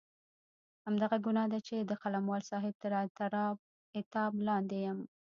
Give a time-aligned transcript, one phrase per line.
[0.85, 2.91] همدغه ګناه ده چې د قلموال صاحب تر
[3.99, 4.99] عتاب لاندې یم.